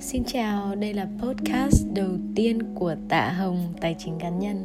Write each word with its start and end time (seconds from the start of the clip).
Xin 0.00 0.24
chào, 0.24 0.74
đây 0.74 0.94
là 0.94 1.08
podcast 1.18 1.86
đầu 1.94 2.10
tiên 2.34 2.58
của 2.74 2.94
Tạ 3.08 3.32
Hồng 3.32 3.58
Tài 3.80 3.96
chính 3.98 4.14
cá 4.18 4.28
nhân. 4.28 4.56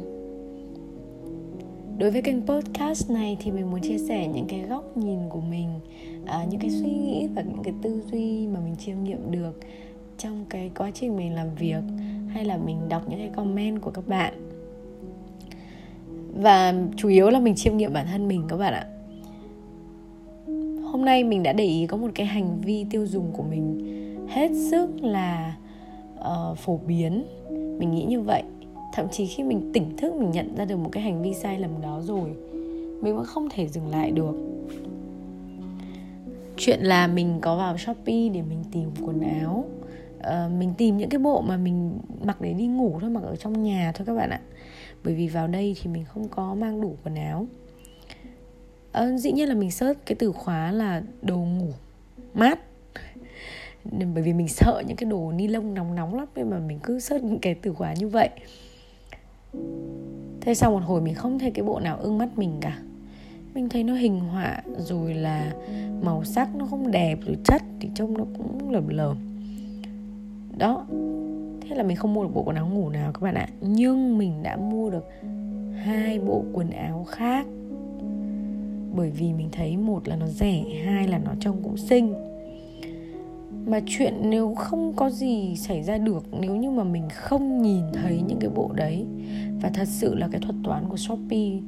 Đối 1.98 2.10
với 2.10 2.22
kênh 2.22 2.46
podcast 2.46 3.10
này 3.10 3.36
thì 3.40 3.50
mình 3.50 3.70
muốn 3.70 3.80
chia 3.80 3.98
sẻ 3.98 4.28
những 4.28 4.46
cái 4.48 4.60
góc 4.60 4.96
nhìn 4.96 5.18
của 5.28 5.40
mình, 5.40 5.68
à, 6.26 6.44
những 6.50 6.60
cái 6.60 6.70
suy 6.70 6.90
nghĩ 6.90 7.28
và 7.34 7.42
những 7.42 7.62
cái 7.64 7.74
tư 7.82 8.02
duy 8.12 8.46
mà 8.46 8.60
mình 8.60 8.76
chiêm 8.76 9.04
nghiệm 9.04 9.30
được 9.30 9.60
trong 10.18 10.44
cái 10.48 10.70
quá 10.78 10.90
trình 10.94 11.16
mình 11.16 11.34
làm 11.34 11.54
việc 11.58 11.82
hay 12.28 12.44
là 12.44 12.56
mình 12.56 12.88
đọc 12.88 13.02
những 13.08 13.18
cái 13.18 13.30
comment 13.36 13.82
của 13.82 13.90
các 13.90 14.08
bạn. 14.08 14.34
Và 16.34 16.74
chủ 16.96 17.08
yếu 17.08 17.30
là 17.30 17.40
mình 17.40 17.54
chiêm 17.54 17.76
nghiệm 17.76 17.92
bản 17.92 18.06
thân 18.06 18.28
mình 18.28 18.42
các 18.48 18.56
bạn 18.56 18.74
ạ. 18.74 18.86
Hôm 20.82 21.04
nay 21.04 21.24
mình 21.24 21.42
đã 21.42 21.52
để 21.52 21.64
ý 21.64 21.86
có 21.86 21.96
một 21.96 22.10
cái 22.14 22.26
hành 22.26 22.60
vi 22.60 22.86
tiêu 22.90 23.06
dùng 23.06 23.32
của 23.32 23.42
mình 23.42 23.95
hết 24.28 24.50
sức 24.70 24.88
là 25.00 25.56
uh, 26.18 26.58
phổ 26.58 26.76
biến. 26.86 27.24
Mình 27.78 27.90
nghĩ 27.90 28.04
như 28.04 28.20
vậy. 28.20 28.42
Thậm 28.92 29.06
chí 29.12 29.26
khi 29.26 29.42
mình 29.42 29.70
tỉnh 29.72 29.96
thức 29.96 30.14
mình 30.14 30.30
nhận 30.30 30.54
ra 30.56 30.64
được 30.64 30.76
một 30.76 30.88
cái 30.92 31.02
hành 31.02 31.22
vi 31.22 31.34
sai 31.34 31.58
lầm 31.58 31.70
đó 31.82 32.00
rồi 32.02 32.30
mình 33.02 33.16
vẫn 33.16 33.24
không 33.24 33.48
thể 33.50 33.68
dừng 33.68 33.88
lại 33.88 34.10
được. 34.10 34.34
Chuyện 36.56 36.80
là 36.80 37.06
mình 37.06 37.38
có 37.40 37.56
vào 37.56 37.78
shopee 37.78 38.28
để 38.28 38.42
mình 38.42 38.64
tìm 38.72 38.90
quần 39.06 39.20
áo. 39.20 39.64
Uh, 40.18 40.52
mình 40.58 40.74
tìm 40.78 40.96
những 40.96 41.08
cái 41.08 41.18
bộ 41.18 41.40
mà 41.40 41.56
mình 41.56 41.98
mặc 42.22 42.40
để 42.40 42.52
đi 42.52 42.66
ngủ 42.66 42.98
thôi 43.00 43.10
mặc 43.10 43.22
ở 43.22 43.36
trong 43.36 43.62
nhà 43.62 43.92
thôi 43.94 44.06
các 44.06 44.14
bạn 44.14 44.30
ạ. 44.30 44.40
Bởi 45.04 45.14
vì 45.14 45.28
vào 45.28 45.48
đây 45.48 45.76
thì 45.82 45.90
mình 45.90 46.04
không 46.04 46.28
có 46.28 46.54
mang 46.54 46.80
đủ 46.80 46.96
quần 47.04 47.14
áo. 47.14 47.46
Uh, 48.98 49.20
dĩ 49.20 49.32
nhiên 49.32 49.48
là 49.48 49.54
mình 49.54 49.70
search 49.70 50.06
cái 50.06 50.16
từ 50.18 50.32
khóa 50.32 50.72
là 50.72 51.02
đồ 51.22 51.36
ngủ 51.36 51.68
mát 52.34 52.58
bởi 54.14 54.22
vì 54.22 54.32
mình 54.32 54.48
sợ 54.48 54.82
những 54.86 54.96
cái 54.96 55.10
đồ 55.10 55.32
ni 55.32 55.48
lông 55.48 55.74
nóng 55.74 55.94
nóng 55.94 56.14
lắm, 56.14 56.28
nên 56.34 56.50
mà 56.50 56.58
mình 56.58 56.78
cứ 56.82 57.00
search 57.00 57.24
những 57.24 57.38
cái 57.38 57.54
từ 57.54 57.74
khóa 57.74 57.94
như 57.94 58.08
vậy. 58.08 58.28
Thế 60.40 60.54
sau 60.54 60.70
một 60.70 60.82
hồi 60.84 61.00
mình 61.00 61.14
không 61.14 61.38
thấy 61.38 61.50
cái 61.50 61.64
bộ 61.64 61.80
nào 61.80 61.98
ưng 62.00 62.18
mắt 62.18 62.38
mình 62.38 62.52
cả. 62.60 62.78
Mình 63.54 63.68
thấy 63.68 63.84
nó 63.84 63.94
hình 63.94 64.20
họa 64.20 64.62
rồi 64.78 65.14
là 65.14 65.52
màu 66.02 66.24
sắc 66.24 66.56
nó 66.56 66.66
không 66.66 66.90
đẹp, 66.90 67.18
rồi 67.26 67.36
chất 67.44 67.62
thì 67.80 67.88
trông 67.94 68.18
nó 68.18 68.24
cũng 68.36 68.70
lởm 68.70 68.88
lởm. 68.88 69.16
Đó, 70.58 70.86
thế 71.60 71.76
là 71.76 71.82
mình 71.82 71.96
không 71.96 72.14
mua 72.14 72.22
được 72.22 72.30
bộ 72.34 72.42
quần 72.42 72.56
áo 72.56 72.68
ngủ 72.68 72.88
nào 72.88 73.12
các 73.12 73.22
bạn 73.22 73.34
ạ. 73.34 73.48
Nhưng 73.60 74.18
mình 74.18 74.42
đã 74.42 74.56
mua 74.56 74.90
được 74.90 75.04
hai 75.76 76.18
bộ 76.18 76.44
quần 76.52 76.70
áo 76.70 77.04
khác. 77.04 77.46
Bởi 78.94 79.10
vì 79.10 79.32
mình 79.32 79.48
thấy 79.52 79.76
một 79.76 80.08
là 80.08 80.16
nó 80.16 80.26
rẻ, 80.26 80.64
hai 80.84 81.08
là 81.08 81.18
nó 81.18 81.32
trông 81.40 81.62
cũng 81.62 81.76
xinh 81.76 82.14
mà 83.66 83.80
chuyện 83.86 84.14
nếu 84.22 84.54
không 84.54 84.92
có 84.96 85.10
gì 85.10 85.56
xảy 85.56 85.82
ra 85.82 85.98
được, 85.98 86.24
nếu 86.40 86.56
như 86.56 86.70
mà 86.70 86.84
mình 86.84 87.08
không 87.12 87.62
nhìn 87.62 87.84
thấy 87.92 88.22
những 88.26 88.38
cái 88.40 88.50
bộ 88.50 88.70
đấy, 88.74 89.06
và 89.62 89.70
thật 89.74 89.88
sự 89.88 90.14
là 90.14 90.28
cái 90.32 90.40
thuật 90.40 90.56
toán 90.64 90.88
của 90.88 90.96
shopee, 90.96 91.60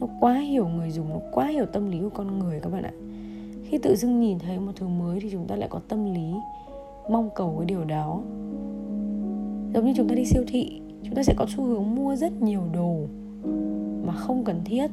nó 0.00 0.06
quá 0.20 0.38
hiểu 0.38 0.68
người 0.68 0.90
dùng, 0.90 1.08
nó 1.08 1.16
quá 1.32 1.46
hiểu 1.46 1.66
tâm 1.66 1.90
lý 1.90 2.00
của 2.00 2.10
con 2.14 2.38
người 2.38 2.60
các 2.60 2.72
bạn 2.72 2.82
ạ. 2.82 2.92
Khi 3.64 3.78
tự 3.78 3.96
dưng 3.96 4.20
nhìn 4.20 4.38
thấy 4.38 4.58
một 4.60 4.72
thứ 4.76 4.88
mới 4.88 5.20
thì 5.20 5.30
chúng 5.32 5.46
ta 5.46 5.56
lại 5.56 5.68
có 5.68 5.80
tâm 5.88 6.14
lý 6.14 6.34
mong 7.10 7.30
cầu 7.34 7.54
cái 7.58 7.66
điều 7.66 7.84
đó. 7.84 8.22
Giống 9.74 9.84
như 9.84 9.92
chúng 9.96 10.08
ta 10.08 10.14
đi 10.14 10.24
siêu 10.24 10.44
thị, 10.46 10.80
chúng 11.04 11.14
ta 11.14 11.22
sẽ 11.22 11.34
có 11.36 11.46
xu 11.56 11.64
hướng 11.64 11.94
mua 11.94 12.16
rất 12.16 12.42
nhiều 12.42 12.62
đồ 12.72 12.96
mà 14.06 14.12
không 14.12 14.44
cần 14.44 14.60
thiết. 14.64 14.90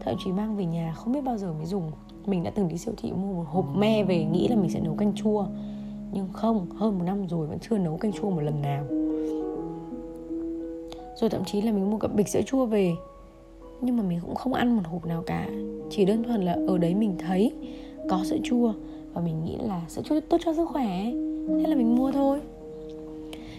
Thậm 0.00 0.14
chí 0.24 0.32
mang 0.32 0.56
về 0.56 0.64
nhà 0.64 0.92
không 0.96 1.12
biết 1.12 1.24
bao 1.24 1.38
giờ 1.38 1.52
mới 1.52 1.66
dùng 1.66 1.90
mình 2.28 2.42
đã 2.42 2.50
từng 2.50 2.68
đi 2.68 2.78
siêu 2.78 2.94
thị 2.96 3.12
mua 3.12 3.32
một 3.32 3.44
hộp 3.48 3.64
me 3.76 4.04
về 4.04 4.24
nghĩ 4.24 4.48
là 4.48 4.56
mình 4.56 4.70
sẽ 4.70 4.80
nấu 4.80 4.94
canh 4.94 5.14
chua. 5.14 5.46
Nhưng 6.12 6.28
không 6.32 6.66
hơn 6.76 6.98
một 6.98 7.04
năm 7.04 7.26
rồi 7.28 7.46
vẫn 7.46 7.58
chưa 7.58 7.78
nấu 7.78 7.96
canh 7.96 8.12
chua 8.12 8.30
một 8.30 8.40
lần 8.40 8.62
nào. 8.62 8.84
Rồi 11.16 11.30
thậm 11.30 11.44
chí 11.44 11.62
là 11.62 11.72
mình 11.72 11.90
mua 11.90 11.98
cả 11.98 12.08
bịch 12.08 12.28
sữa 12.28 12.42
chua 12.46 12.66
về. 12.66 12.94
Nhưng 13.80 13.96
mà 13.96 14.02
mình 14.02 14.20
cũng 14.26 14.34
không 14.34 14.54
ăn 14.54 14.76
một 14.76 14.82
hộp 14.86 15.06
nào 15.06 15.22
cả. 15.26 15.48
Chỉ 15.90 16.04
đơn 16.04 16.24
thuần 16.24 16.42
là 16.42 16.56
ở 16.68 16.78
đấy 16.78 16.94
mình 16.94 17.14
thấy 17.18 17.52
có 18.08 18.20
sữa 18.24 18.38
chua 18.44 18.72
và 19.12 19.20
mình 19.20 19.44
nghĩ 19.44 19.56
là 19.60 19.82
sữa 19.88 20.02
chua 20.04 20.20
tốt 20.28 20.36
cho 20.44 20.54
sức 20.54 20.68
khỏe 20.68 21.12
thế 21.48 21.66
là 21.68 21.76
mình 21.76 21.96
mua 21.96 22.12
thôi. 22.12 22.40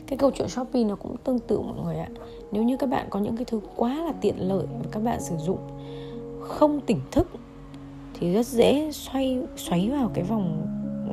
Cái 0.08 0.18
câu 0.18 0.32
chuyện 0.32 0.50
Shopee 0.50 0.84
nó 0.84 0.96
cũng 0.96 1.16
tương 1.24 1.40
tự 1.40 1.60
mọi 1.60 1.86
người 1.86 1.96
ạ. 1.96 2.10
Nếu 2.52 2.64
như 2.64 2.78
các 2.78 2.90
bạn 2.90 3.08
có 3.10 3.20
những 3.20 3.38
cái 3.38 3.46
thứ 3.46 3.60
quá 3.76 4.04
là 4.06 4.12
tiện 4.22 4.36
lợi 4.38 4.66
mà 4.66 4.86
các 4.92 5.04
bạn 5.04 5.22
sử 5.22 5.38
dụng 5.38 5.60
không 6.40 6.82
tỉnh 6.82 7.00
thức 7.12 7.28
thì 8.20 8.34
rất 8.34 8.46
dễ 8.46 8.92
xoay, 8.92 9.42
xoáy 9.56 9.90
vào 9.92 10.12
cái 10.14 10.24
vòng, 10.24 10.68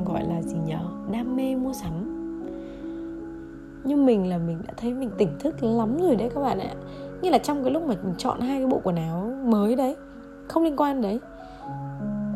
gọi 0.05 0.23
là 0.23 0.41
gì 0.41 0.57
nhở? 0.65 0.79
Đam 1.11 1.35
mê 1.35 1.55
mua 1.55 1.73
sắm. 1.73 1.91
Nhưng 3.83 4.05
mình 4.05 4.29
là 4.29 4.37
mình 4.37 4.57
đã 4.67 4.73
thấy 4.77 4.93
mình 4.93 5.09
tỉnh 5.17 5.29
thức 5.39 5.63
lắm 5.63 5.97
rồi 6.01 6.15
đấy 6.15 6.29
các 6.35 6.41
bạn 6.41 6.59
ạ. 6.59 6.73
Như 7.21 7.29
là 7.29 7.37
trong 7.37 7.63
cái 7.63 7.73
lúc 7.73 7.83
mà 7.87 7.95
mình 8.03 8.13
chọn 8.17 8.39
hai 8.39 8.59
cái 8.59 8.67
bộ 8.67 8.81
quần 8.83 8.95
áo 8.95 9.31
mới 9.45 9.75
đấy, 9.75 9.95
không 10.47 10.63
liên 10.63 10.75
quan 10.75 11.01
đấy, 11.01 11.19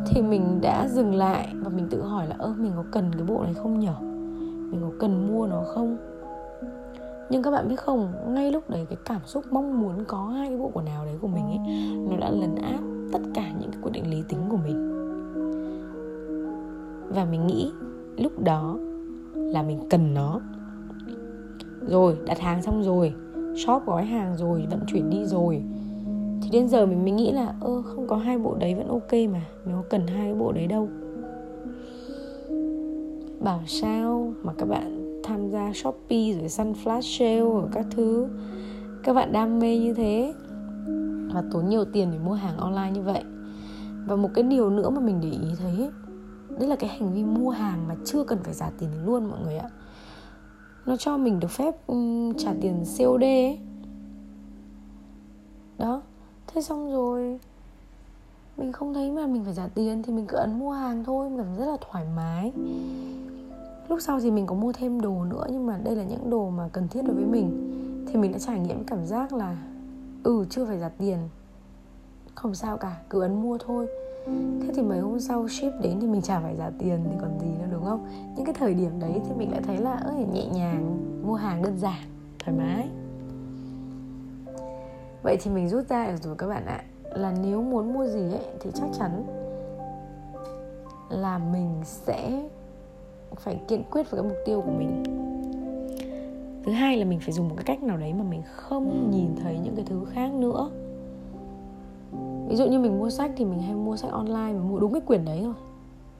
thì 0.08 0.22
mình 0.22 0.60
đã 0.62 0.88
dừng 0.88 1.16
lại 1.16 1.48
và 1.64 1.70
mình 1.70 1.88
tự 1.90 2.02
hỏi 2.02 2.28
là, 2.28 2.36
ơ, 2.40 2.54
mình 2.58 2.72
có 2.76 2.84
cần 2.92 3.12
cái 3.14 3.24
bộ 3.24 3.44
này 3.44 3.54
không 3.54 3.80
nhở? 3.80 3.94
Mình 4.72 4.82
có 4.82 4.90
cần 5.00 5.28
mua 5.28 5.48
nó 5.48 5.64
không? 5.68 5.98
Nhưng 7.30 7.44
các 7.44 7.52
bạn 7.52 7.68
biết 7.68 7.80
không, 7.80 8.14
ngay 8.28 8.52
lúc 8.52 8.70
đấy 8.70 8.86
cái 8.90 8.98
cảm 9.06 9.22
xúc 9.26 9.44
mong 9.52 9.82
muốn 9.82 10.06
có 10.08 10.26
hai 10.26 10.48
cái 10.48 10.58
bộ 10.58 10.72
quần 10.74 10.86
áo 10.86 11.06
đấy 11.06 11.16
của 11.22 11.28
mình 11.28 11.46
ấy, 11.46 11.60
nó 12.10 12.18
đã 12.18 12.30
lấn 12.30 12.56
át 12.56 12.80
tất 13.12 13.22
cả 13.34 13.52
những 13.60 13.72
cái 13.72 13.82
quyết 13.82 13.92
định 13.92 14.12
lý 14.12 14.24
tính 14.30 14.40
của 14.50 14.58
mình. 14.58 14.88
Và 17.10 17.26
mình 17.26 17.48
nghĩ 17.48 17.72
lúc 18.18 18.44
đó 18.44 18.78
là 19.34 19.64
mình 19.64 19.80
cần 19.90 20.14
nó. 20.14 20.40
Rồi, 21.88 22.18
đặt 22.26 22.40
hàng 22.40 22.62
xong 22.62 22.84
rồi, 22.84 23.14
shop 23.56 23.86
gói 23.86 24.06
hàng 24.06 24.38
rồi, 24.38 24.68
vận 24.70 24.80
chuyển 24.88 25.10
đi 25.10 25.26
rồi. 25.26 25.62
Thì 26.42 26.50
đến 26.52 26.68
giờ 26.68 26.86
mình 26.86 27.04
mới 27.04 27.12
nghĩ 27.12 27.32
là, 27.32 27.54
ơ, 27.62 27.82
không 27.82 28.08
có 28.08 28.16
hai 28.16 28.38
bộ 28.38 28.56
đấy 28.60 28.76
vẫn 28.76 28.88
ok 28.88 29.14
mà, 29.14 29.42
mình 29.66 29.76
có 29.76 29.84
cần 29.90 30.08
hai 30.08 30.26
cái 30.26 30.34
bộ 30.34 30.52
đấy 30.52 30.68
đâu. 30.68 30.90
Bảo 33.40 33.60
sao 33.68 34.34
mà 34.44 34.54
các 34.58 34.66
bạn 34.66 35.22
tham 35.24 35.50
gia 35.50 35.72
shopee 35.74 36.34
rồi 36.40 36.50
săn 36.50 36.74
flash 36.84 37.02
sale 37.02 37.40
rồi 37.40 37.64
các 37.74 37.86
thứ. 37.92 38.28
Các 39.04 39.14
bạn 39.14 39.32
đam 39.32 39.60
mê 39.60 39.78
như 39.78 39.94
thế 39.94 40.34
và 41.34 41.44
tốn 41.52 41.70
nhiều 41.70 41.86
tiền 41.86 42.12
để 42.12 42.20
mua 42.20 42.34
hàng 42.34 42.58
online 42.58 42.92
như 42.92 43.02
vậy. 43.02 43.24
Và 44.08 44.16
một 44.16 44.30
cái 44.34 44.44
điều 44.44 44.70
nữa 44.70 44.90
mà 44.90 45.02
mình 45.02 45.20
để 45.22 45.30
ý 45.30 45.56
thấy 45.58 45.90
đấy 46.60 46.68
là 46.70 46.76
cái 46.76 46.90
hành 46.90 47.14
vi 47.14 47.24
mua 47.24 47.50
hàng 47.50 47.88
mà 47.88 47.96
chưa 48.06 48.24
cần 48.24 48.40
phải 48.44 48.54
trả 48.54 48.70
tiền 48.80 48.90
luôn 49.06 49.26
mọi 49.26 49.40
người 49.44 49.58
ạ. 49.58 49.70
Nó 50.86 50.98
cho 50.98 51.18
mình 51.18 51.40
được 51.40 51.52
phép 51.52 51.88
um, 51.88 52.34
trả 52.34 52.54
tiền 52.62 52.84
COD 52.98 53.22
ấy. 53.22 53.60
Đó. 55.78 56.02
Thế 56.48 56.62
xong 56.62 56.92
rồi 56.92 57.40
mình 58.58 58.72
không 58.72 58.94
thấy 58.94 59.12
mà 59.12 59.28
mình 59.28 59.44
phải 59.44 59.54
trả 59.56 59.68
tiền 59.68 60.04
thì 60.04 60.14
mình 60.14 60.26
cứ 60.28 60.38
ấn 60.38 60.60
mua 60.60 60.72
hàng 60.72 61.04
thôi 61.04 61.30
mình 61.30 61.38
cảm 61.38 61.58
rất 61.58 61.66
là 61.66 61.78
thoải 61.92 62.06
mái. 62.16 62.52
Lúc 63.90 64.00
sau 64.02 64.20
thì 64.20 64.32
mình 64.32 64.46
có 64.46 64.56
mua 64.56 64.72
thêm 64.72 65.02
đồ 65.02 65.26
nữa 65.26 65.46
nhưng 65.52 65.66
mà 65.66 65.78
đây 65.84 65.96
là 65.96 66.04
những 66.04 66.30
đồ 66.30 66.50
mà 66.50 66.70
cần 66.74 66.88
thiết 66.88 67.02
đối 67.06 67.16
với 67.16 67.26
mình. 67.26 67.78
Thì 68.08 68.20
mình 68.20 68.32
đã 68.32 68.40
trải 68.40 68.60
nghiệm 68.60 68.84
cảm 68.84 69.06
giác 69.06 69.34
là 69.34 69.58
ừ 70.24 70.46
chưa 70.50 70.66
phải 70.66 70.78
trả 70.80 70.90
tiền. 70.90 71.18
Không 72.36 72.56
sao 72.56 72.78
cả, 72.78 72.98
cứ 73.10 73.22
ấn 73.22 73.42
mua 73.42 73.58
thôi. 73.58 73.88
Thế 74.62 74.72
thì 74.76 74.82
mấy 74.82 75.00
hôm 75.00 75.20
sau 75.20 75.48
ship 75.48 75.82
đến 75.82 75.98
thì 76.02 76.08
mình 76.08 76.22
chả 76.22 76.40
phải 76.40 76.56
trả 76.58 76.70
tiền 76.80 77.00
thì 77.12 77.18
còn 77.22 77.40
gì 77.40 77.48
nữa, 77.48 77.66
đúng 77.72 77.86
không? 77.86 78.08
Những 78.36 78.46
cái 78.46 78.54
thời 78.54 78.74
điểm 78.74 79.00
đấy 79.00 79.22
thì 79.28 79.34
mình 79.38 79.52
lại 79.52 79.62
thấy 79.66 79.78
là, 79.78 79.94
ơi, 79.94 80.26
nhẹ 80.34 80.46
nhàng, 80.46 80.98
mua 81.28 81.36
hàng 81.36 81.62
đơn 81.62 81.78
giản, 81.78 82.02
thoải 82.40 82.58
mái. 82.58 82.90
Vậy 85.24 85.38
thì 85.42 85.52
mình 85.52 85.70
rút 85.70 85.90
ra 85.90 86.12
được 86.12 86.18
rồi 86.24 86.36
các 86.38 86.48
bạn 86.48 86.66
ạ. 86.66 86.84
Là 87.04 87.36
nếu 87.44 87.62
muốn 87.62 87.94
mua 87.94 88.08
gì 88.08 88.32
ấy, 88.32 88.46
thì 88.60 88.72
chắc 88.74 88.88
chắn 89.00 89.24
là 91.10 91.38
mình 91.38 91.82
sẽ 91.84 92.50
phải 93.36 93.62
kiên 93.68 93.84
quyết 93.92 94.12
với 94.12 94.22
cái 94.22 94.30
mục 94.30 94.38
tiêu 94.46 94.62
của 94.62 94.72
mình 94.72 95.04
thứ 96.64 96.72
hai 96.72 96.98
là 96.98 97.06
mình 97.06 97.20
phải 97.20 97.32
dùng 97.32 97.50
một 97.50 97.56
cái 97.58 97.66
cách 97.66 97.84
nào 97.84 97.98
đấy 97.98 98.14
mà 98.14 98.24
mình 98.24 98.42
không 98.56 99.12
nhìn 99.12 99.36
thấy 99.44 99.60
những 99.64 99.76
cái 99.76 99.86
thứ 99.86 100.06
khác 100.14 100.34
nữa. 100.34 100.70
Ví 102.48 102.56
dụ 102.56 102.68
như 102.68 102.80
mình 102.80 103.00
mua 103.00 103.10
sách 103.10 103.32
thì 103.38 103.46
mình 103.46 103.62
hay 103.62 103.76
mua 103.76 103.98
sách 103.98 104.12
online 104.12 104.54
mà 104.54 104.62
mua 104.62 104.80
đúng 104.80 104.94
cái 104.94 105.02
quyển 105.02 105.26
đấy 105.26 105.40
thôi. 105.44 105.54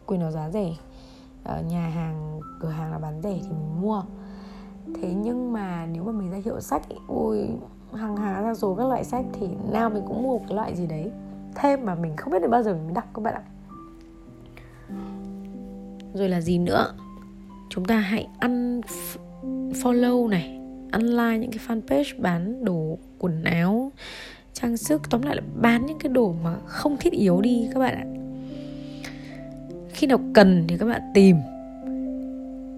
Quyển 0.06 0.20
nào 0.20 0.32
giá 0.32 0.50
rẻ 0.50 0.74
ở 1.44 1.62
nhà 1.62 1.90
hàng, 1.90 2.40
cửa 2.60 2.70
hàng 2.70 2.92
là 2.92 3.00
bán 3.00 3.22
rẻ 3.22 3.40
thì 3.44 3.50
mình 3.50 3.82
mua. 3.82 4.04
Thế 5.02 5.14
nhưng 5.14 5.54
mà 5.54 5.86
nếu 5.86 6.04
mà 6.04 6.12
mình 6.12 6.32
ra 6.32 6.38
hiệu 6.46 6.60
sách 6.60 6.82
ui 7.08 7.50
hàng 7.94 8.18
hà 8.18 8.42
ra 8.42 8.54
số 8.54 8.76
các 8.76 8.88
loại 8.88 9.04
sách 9.04 9.26
thì 9.34 9.48
nào 9.72 9.90
mình 9.90 10.04
cũng 10.08 10.24
mua 10.24 10.38
một 10.38 10.44
cái 10.48 10.56
loại 10.56 10.76
gì 10.76 10.88
đấy. 10.88 11.12
Thêm 11.56 11.86
mà 11.86 11.96
mình 11.96 12.16
không 12.18 12.34
biết 12.34 12.40
đến 12.42 12.52
bao 12.52 12.64
giờ 12.64 12.74
mình 12.74 12.84
mới 12.84 12.94
đọc 12.94 13.06
các 13.14 13.22
bạn 13.24 13.34
ạ. 13.34 13.44
Rồi 16.14 16.30
là 16.30 16.42
gì 16.42 16.58
nữa? 16.58 16.94
Chúng 17.70 17.86
ta 17.86 17.98
hãy 17.98 18.28
ăn 18.40 18.82
follow 19.74 20.28
này 20.30 20.58
ăn 20.92 21.02
like 21.02 21.38
những 21.38 21.52
cái 21.52 21.60
fanpage 21.68 22.22
bán 22.22 22.66
đồ 22.66 22.98
quần 23.20 23.44
áo, 23.44 23.92
trang 24.54 24.78
sức, 24.78 25.02
tóm 25.10 25.22
lại 25.22 25.36
là 25.36 25.42
bán 25.62 25.86
những 25.86 26.00
cái 26.00 26.10
đồ 26.10 26.36
mà 26.44 26.56
không 26.66 26.98
thiết 26.98 27.14
yếu 27.14 27.42
đi 27.42 27.68
các 27.74 27.80
bạn 27.80 27.96
ạ. 27.96 28.06
Khi 29.94 30.08
nào 30.08 30.20
cần 30.34 30.66
thì 30.68 30.78
các 30.78 30.86
bạn 30.86 31.02
tìm. 31.14 31.36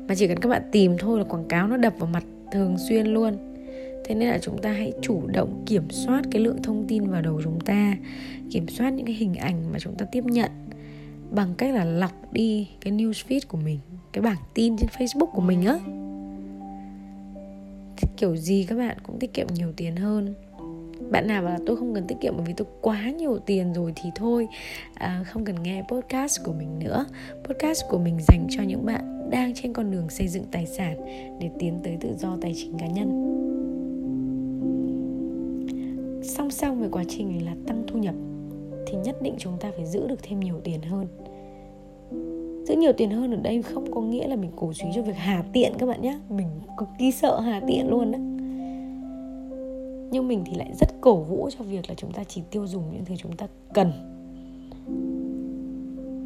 Mà 0.07 0.15
chỉ 0.15 0.27
cần 0.27 0.39
các 0.39 0.49
bạn 0.49 0.61
tìm 0.71 0.97
thôi 0.99 1.19
là 1.19 1.23
quảng 1.23 1.47
cáo 1.47 1.67
nó 1.67 1.77
đập 1.77 1.93
vào 1.99 2.09
mặt 2.13 2.23
thường 2.51 2.77
xuyên 2.89 3.07
luôn. 3.07 3.37
Thế 4.05 4.15
nên 4.15 4.29
là 4.29 4.37
chúng 4.41 4.57
ta 4.57 4.71
hãy 4.71 4.93
chủ 5.01 5.27
động 5.27 5.63
kiểm 5.65 5.89
soát 5.89 6.21
cái 6.31 6.41
lượng 6.41 6.61
thông 6.63 6.85
tin 6.87 7.09
vào 7.09 7.21
đầu 7.21 7.41
chúng 7.43 7.59
ta, 7.59 7.95
kiểm 8.51 8.67
soát 8.67 8.89
những 8.89 9.05
cái 9.05 9.15
hình 9.15 9.35
ảnh 9.35 9.71
mà 9.71 9.79
chúng 9.79 9.95
ta 9.95 10.05
tiếp 10.05 10.25
nhận 10.25 10.51
bằng 11.31 11.53
cách 11.57 11.73
là 11.73 11.85
lọc 11.85 12.33
đi 12.33 12.67
cái 12.81 12.93
news 12.93 13.27
feed 13.27 13.39
của 13.47 13.57
mình, 13.57 13.79
cái 14.11 14.21
bảng 14.21 14.37
tin 14.53 14.77
trên 14.77 14.89
facebook 14.97 15.25
của 15.25 15.41
mình 15.41 15.65
á 15.65 15.79
kiểu 18.17 18.35
gì 18.35 18.65
các 18.69 18.75
bạn 18.75 18.97
cũng 19.03 19.19
tiết 19.19 19.33
kiệm 19.33 19.47
nhiều 19.53 19.73
tiền 19.77 19.95
hơn. 19.95 20.33
Bạn 21.11 21.27
nào 21.27 21.43
bảo 21.43 21.53
là 21.53 21.59
tôi 21.65 21.75
không 21.75 21.93
cần 21.93 22.07
tiết 22.07 22.15
kiệm 22.21 22.33
bởi 22.37 22.45
vì 22.47 22.53
tôi 22.57 22.67
quá 22.81 23.11
nhiều 23.11 23.39
tiền 23.39 23.73
rồi 23.73 23.93
thì 23.95 24.09
thôi. 24.15 24.47
À, 24.93 25.23
không 25.27 25.45
cần 25.45 25.63
nghe 25.63 25.83
podcast 25.87 26.43
của 26.43 26.53
mình 26.53 26.79
nữa. 26.79 27.05
Podcast 27.43 27.83
của 27.89 27.99
mình 27.99 28.17
dành 28.27 28.47
cho 28.49 28.63
những 28.63 28.85
bạn 28.85 29.29
đang 29.29 29.53
trên 29.55 29.73
con 29.73 29.91
đường 29.91 30.09
xây 30.09 30.27
dựng 30.27 30.43
tài 30.51 30.65
sản 30.65 30.97
để 31.41 31.49
tiến 31.59 31.79
tới 31.83 31.97
tự 32.01 32.09
do 32.17 32.37
tài 32.41 32.53
chính 32.57 32.77
cá 32.77 32.87
nhân. 32.87 33.09
Song 36.23 36.51
song 36.51 36.79
với 36.79 36.89
quá 36.89 37.03
trình 37.09 37.45
là 37.45 37.55
tăng 37.67 37.83
thu 37.87 37.99
nhập 37.99 38.15
thì 38.87 38.97
nhất 38.97 39.21
định 39.21 39.35
chúng 39.37 39.57
ta 39.59 39.71
phải 39.75 39.85
giữ 39.85 40.07
được 40.07 40.23
thêm 40.23 40.39
nhiều 40.39 40.61
tiền 40.63 40.81
hơn 40.81 41.07
giữ 42.63 42.75
nhiều 42.75 42.93
tiền 42.93 43.09
hơn 43.09 43.31
ở 43.31 43.37
đây 43.37 43.61
không 43.61 43.91
có 43.91 44.01
nghĩa 44.01 44.27
là 44.27 44.35
mình 44.35 44.51
cổ 44.55 44.73
suý 44.73 44.87
cho 44.95 45.01
việc 45.01 45.15
hà 45.15 45.43
tiện 45.53 45.73
các 45.77 45.85
bạn 45.85 46.01
nhé 46.01 46.19
mình 46.29 46.47
cực 46.77 46.89
kỳ 46.99 47.11
sợ 47.11 47.39
hà 47.39 47.61
tiện 47.67 47.89
luôn 47.89 48.11
đó 48.11 48.19
nhưng 50.13 50.27
mình 50.27 50.43
thì 50.45 50.55
lại 50.55 50.71
rất 50.79 51.01
cổ 51.01 51.15
vũ 51.15 51.49
cho 51.57 51.65
việc 51.65 51.89
là 51.89 51.95
chúng 51.95 52.11
ta 52.11 52.23
chỉ 52.23 52.41
tiêu 52.51 52.67
dùng 52.67 52.83
những 52.91 53.05
thứ 53.05 53.15
chúng 53.17 53.37
ta 53.37 53.47
cần. 53.73 53.91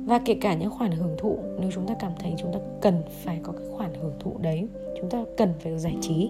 Và 0.07 0.19
kể 0.19 0.33
cả 0.41 0.55
những 0.55 0.69
khoản 0.69 0.91
hưởng 0.91 1.15
thụ, 1.17 1.37
nếu 1.59 1.71
chúng 1.73 1.87
ta 1.87 1.93
cảm 1.99 2.11
thấy 2.19 2.33
chúng 2.37 2.53
ta 2.53 2.59
cần 2.81 3.01
phải 3.09 3.39
có 3.43 3.51
cái 3.51 3.67
khoản 3.71 3.93
hưởng 4.01 4.13
thụ 4.19 4.37
đấy, 4.41 4.67
chúng 5.01 5.09
ta 5.09 5.23
cần 5.37 5.53
phải 5.59 5.71
được 5.71 5.77
giải 5.77 5.95
trí 6.01 6.29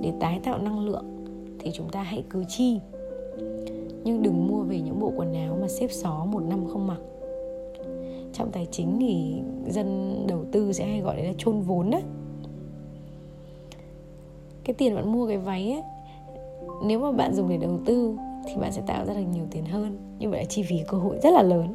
để 0.00 0.12
tái 0.20 0.40
tạo 0.44 0.58
năng 0.58 0.80
lượng, 0.80 1.04
thì 1.58 1.70
chúng 1.74 1.88
ta 1.88 2.02
hãy 2.02 2.24
cứ 2.30 2.44
chi. 2.48 2.80
Nhưng 4.04 4.22
đừng 4.22 4.46
mua 4.46 4.62
về 4.62 4.80
những 4.80 5.00
bộ 5.00 5.12
quần 5.16 5.34
áo 5.34 5.58
mà 5.60 5.68
xếp 5.68 5.88
xó 5.90 6.24
một 6.24 6.40
năm 6.40 6.66
không 6.66 6.86
mặc 6.86 6.98
trong 8.38 8.50
tài 8.52 8.66
chính 8.70 8.96
thì 9.00 9.42
dân 9.72 10.16
đầu 10.28 10.44
tư 10.52 10.72
sẽ 10.72 10.86
hay 10.86 11.00
gọi 11.00 11.16
đấy 11.16 11.26
là 11.26 11.32
chôn 11.38 11.60
vốn 11.60 11.90
đấy 11.90 12.02
cái 14.68 14.74
tiền 14.74 14.94
bạn 14.94 15.12
mua 15.12 15.26
cái 15.26 15.38
váy 15.38 15.70
ấy, 15.70 15.82
nếu 16.84 17.00
mà 17.00 17.12
bạn 17.12 17.34
dùng 17.34 17.48
để 17.48 17.56
đầu 17.56 17.78
tư 17.84 18.16
thì 18.46 18.56
bạn 18.60 18.72
sẽ 18.72 18.82
tạo 18.86 19.04
ra 19.04 19.14
được 19.14 19.26
nhiều 19.32 19.44
tiền 19.50 19.64
hơn, 19.64 19.98
nhưng 20.18 20.30
vậy 20.30 20.40
là 20.40 20.44
chi 20.44 20.62
phí 20.62 20.76
cơ 20.88 20.98
hội 20.98 21.18
rất 21.22 21.30
là 21.30 21.42
lớn. 21.42 21.74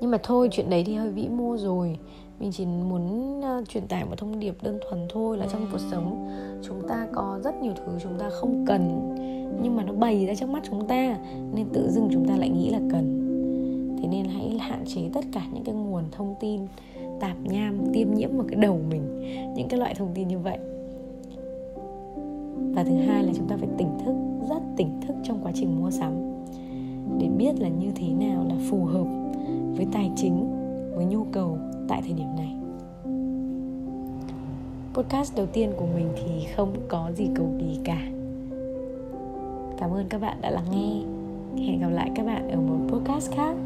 Nhưng 0.00 0.10
mà 0.10 0.18
thôi, 0.22 0.48
chuyện 0.52 0.70
đấy 0.70 0.84
thì 0.86 0.94
hơi 0.94 1.10
vĩ 1.10 1.28
mô 1.28 1.56
rồi. 1.56 1.98
Mình 2.40 2.52
chỉ 2.52 2.66
muốn 2.66 3.40
ờ, 3.42 3.64
truyền 3.68 3.86
tải 3.86 4.04
một 4.04 4.14
thông 4.18 4.40
điệp 4.40 4.54
đơn 4.62 4.78
thuần 4.88 5.06
thôi 5.10 5.38
là 5.38 5.46
trong 5.52 5.66
cuộc 5.72 5.80
sống 5.90 6.28
chúng 6.62 6.88
ta 6.88 7.08
có 7.12 7.40
rất 7.44 7.62
nhiều 7.62 7.72
thứ 7.76 7.92
chúng 8.02 8.18
ta 8.18 8.30
không 8.30 8.64
cần, 8.68 9.14
nhưng 9.62 9.76
mà 9.76 9.84
nó 9.84 9.92
bày 9.92 10.26
ra 10.26 10.34
trước 10.34 10.48
mắt 10.48 10.62
chúng 10.70 10.86
ta, 10.86 11.18
nên 11.54 11.66
tự 11.72 11.90
dưng 11.90 12.08
chúng 12.12 12.28
ta 12.28 12.36
lại 12.36 12.48
nghĩ 12.48 12.70
là 12.70 12.80
cần 12.92 13.19
thế 14.02 14.08
nên 14.08 14.24
hãy 14.24 14.58
hạn 14.58 14.84
chế 14.86 15.00
tất 15.12 15.24
cả 15.32 15.42
những 15.52 15.64
cái 15.64 15.74
nguồn 15.74 16.04
thông 16.12 16.34
tin 16.40 16.60
tạp 17.20 17.36
nham, 17.44 17.78
tiêm 17.92 18.14
nhiễm 18.14 18.36
vào 18.36 18.46
cái 18.48 18.60
đầu 18.60 18.80
mình, 18.90 19.02
những 19.56 19.68
cái 19.68 19.80
loại 19.80 19.94
thông 19.94 20.08
tin 20.14 20.28
như 20.28 20.38
vậy. 20.38 20.58
Và 22.74 22.84
thứ 22.84 22.94
hai 22.94 23.24
là 23.24 23.32
chúng 23.36 23.48
ta 23.48 23.56
phải 23.56 23.68
tỉnh 23.78 23.88
thức, 24.04 24.14
rất 24.50 24.62
tỉnh 24.76 25.00
thức 25.06 25.16
trong 25.22 25.40
quá 25.42 25.52
trình 25.54 25.80
mua 25.80 25.90
sắm, 25.90 26.12
để 27.18 27.28
biết 27.28 27.60
là 27.60 27.68
như 27.68 27.90
thế 27.94 28.08
nào 28.08 28.44
là 28.48 28.54
phù 28.70 28.84
hợp 28.84 29.06
với 29.76 29.86
tài 29.92 30.10
chính, 30.16 30.46
với 30.94 31.04
nhu 31.04 31.24
cầu 31.32 31.58
tại 31.88 32.02
thời 32.02 32.12
điểm 32.12 32.28
này. 32.36 32.56
Podcast 34.94 35.36
đầu 35.36 35.46
tiên 35.46 35.72
của 35.76 35.86
mình 35.94 36.08
thì 36.16 36.46
không 36.56 36.74
có 36.88 37.12
gì 37.16 37.28
cầu 37.34 37.46
kỳ 37.60 37.78
cả. 37.84 38.02
Cảm 39.78 39.90
ơn 39.90 40.06
các 40.08 40.20
bạn 40.20 40.36
đã 40.40 40.50
lắng 40.50 40.64
nghe. 40.72 41.02
Hẹn 41.64 41.80
gặp 41.80 41.88
lại 41.88 42.10
các 42.14 42.26
bạn 42.26 42.50
ở 42.50 42.56
một 42.60 42.78
podcast 42.88 43.32
khác. 43.32 43.56